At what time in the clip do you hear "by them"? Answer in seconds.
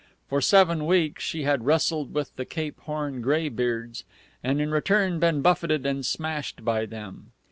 6.65-7.33